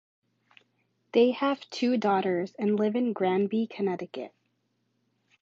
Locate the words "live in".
2.79-3.13